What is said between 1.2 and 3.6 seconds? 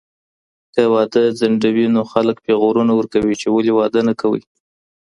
ځنډوي، نو خلک پيغورونه ورکوي، چي